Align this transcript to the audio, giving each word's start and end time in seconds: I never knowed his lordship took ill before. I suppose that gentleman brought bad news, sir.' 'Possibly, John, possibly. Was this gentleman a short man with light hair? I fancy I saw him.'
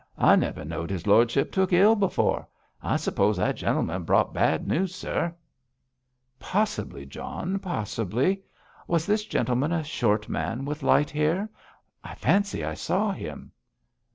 I 0.17 0.35
never 0.35 0.65
knowed 0.65 0.89
his 0.89 1.05
lordship 1.05 1.51
took 1.51 1.71
ill 1.71 1.95
before. 1.95 2.47
I 2.81 2.95
suppose 2.95 3.37
that 3.37 3.55
gentleman 3.55 4.01
brought 4.01 4.33
bad 4.33 4.67
news, 4.67 4.95
sir.' 4.95 5.31
'Possibly, 6.39 7.05
John, 7.05 7.59
possibly. 7.59 8.41
Was 8.87 9.05
this 9.05 9.25
gentleman 9.25 9.71
a 9.71 9.83
short 9.83 10.27
man 10.27 10.65
with 10.65 10.81
light 10.81 11.11
hair? 11.11 11.51
I 12.03 12.15
fancy 12.15 12.65
I 12.65 12.73
saw 12.73 13.11
him.' 13.11 13.51